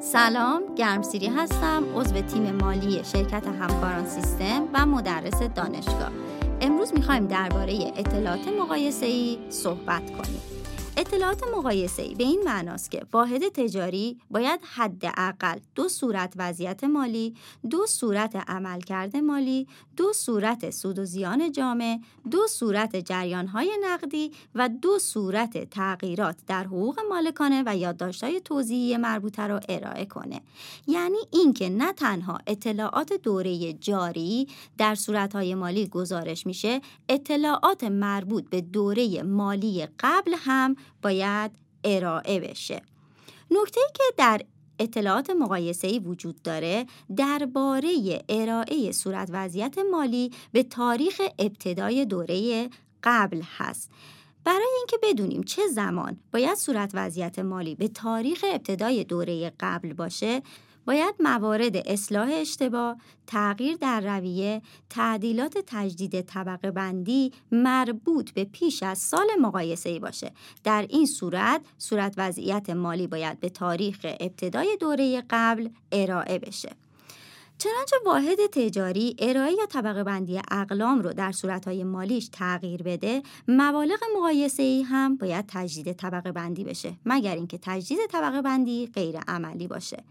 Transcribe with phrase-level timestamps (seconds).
[0.00, 6.10] سلام گرمسیری هستم عضو تیم مالی شرکت همکاران سیستم و مدرس دانشگاه.
[6.60, 10.40] امروز می‌خوایم درباره اطلاعات مقایسه‌ای صحبت کنیم.
[10.98, 17.34] اطلاعات مقایسه به این معناست که واحد تجاری باید حداقل دو صورت وضعیت مالی،
[17.70, 19.66] دو صورت عملکرد مالی،
[19.96, 21.98] دو صورت سود و زیان جامع،
[22.30, 29.46] دو صورت جریانهای نقدی و دو صورت تغییرات در حقوق مالکانه و یادداشت‌های توضیحی مربوطه
[29.46, 30.40] را ارائه کنه.
[30.86, 38.60] یعنی اینکه نه تنها اطلاعات دوره جاری در صورتهای مالی گزارش میشه، اطلاعات مربوط به
[38.60, 41.50] دوره مالی قبل هم باید
[41.84, 42.82] ارائه بشه.
[43.50, 44.40] نکته که در
[44.78, 52.68] اطلاعات مقایسه‌ای وجود داره درباره ارائه صورت وضعیت مالی به تاریخ ابتدای دوره
[53.02, 53.90] قبل هست.
[54.44, 60.42] برای اینکه بدونیم چه زمان باید صورت وضعیت مالی به تاریخ ابتدای دوره قبل باشه
[60.88, 68.98] باید موارد اصلاح اشتباه، تغییر در رویه، تعدیلات تجدید طبقه بندی مربوط به پیش از
[68.98, 70.32] سال مقایسه ای باشه.
[70.64, 76.70] در این صورت صورت وضعیت مالی باید به تاریخ ابتدای دوره قبل ارائه بشه.
[77.58, 83.98] چنانچه واحد تجاری ارائه یا طبقه بندی اقلام رو در صورتهای مالیش تغییر بده مبالغ
[84.16, 89.68] مقایسه ای هم باید تجدید طبقه بندی بشه مگر اینکه تجدید طبقه بندی غیر عملی
[89.68, 90.04] باشه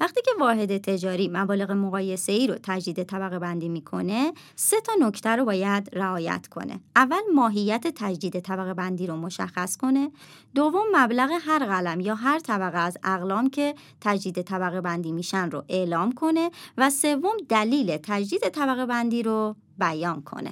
[0.00, 5.30] وقتی که واحد تجاری مبالغ مقایسه ای رو تجدید طبقه بندی می‌کنه سه تا نکته
[5.30, 6.80] رو باید رعایت کنه.
[6.96, 10.10] اول ماهیت تجدید طبقه بندی رو مشخص کنه.
[10.54, 15.64] دوم مبلغ هر قلم یا هر طبقه از اقلام که تجدید طبقه بندی میشن رو
[15.68, 16.50] اعلام کنه.
[16.78, 20.50] و سوم دلیل تجدید طبقه بندی رو بیان کنه.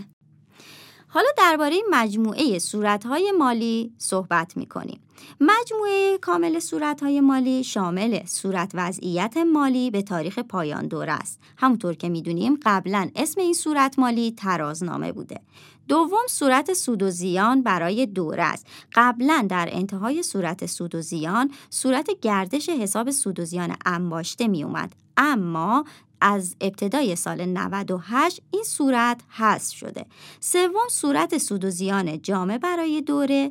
[1.15, 5.01] حالا درباره مجموعه صورتهای مالی صحبت می کنیم.
[5.41, 11.41] مجموعه کامل صورتهای مالی شامل صورت وضعیت مالی به تاریخ پایان دوره است.
[11.57, 15.41] همونطور که می‌دونیم قبلا اسم این صورت مالی ترازنامه بوده.
[15.89, 18.67] دوم صورت سود و زیان برای دوره است.
[18.95, 24.65] قبلا در انتهای صورت سود و زیان صورت گردش حساب سود و زیان انباشته می
[24.65, 24.93] اومد.
[25.17, 25.85] اما
[26.21, 30.07] از ابتدای سال 98 این صورت حذف شده.
[30.41, 33.51] سوم صورت سود و زیان جامع برای دوره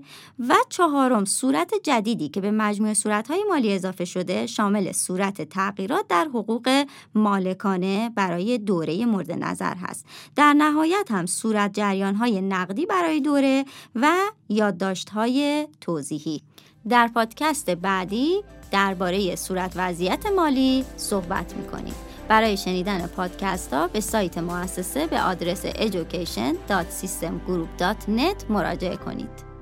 [0.49, 6.25] و چهارم صورت جدیدی که به مجموعه صورتهای مالی اضافه شده شامل صورت تغییرات در
[6.25, 6.85] حقوق
[7.15, 10.05] مالکانه برای دوره مورد نظر هست.
[10.35, 14.13] در نهایت هم صورت جریانهای نقدی برای دوره و
[14.49, 16.41] یادداشت‌های توضیحی.
[16.89, 21.93] در پادکست بعدی درباره صورت وضعیت مالی صحبت می‌کنیم.
[22.27, 29.52] برای شنیدن پادکست ها به سایت مؤسسه به آدرس education.systemgroup.net مراجعه کنید.